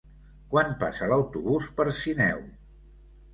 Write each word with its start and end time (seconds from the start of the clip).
Quan 0.53 0.71
passa 0.83 1.09
l'autobús 1.11 1.67
per 1.81 1.87
Sineu? 1.99 2.43